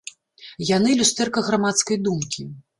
[0.69, 2.51] Яны люстэрка грамадскай думкі.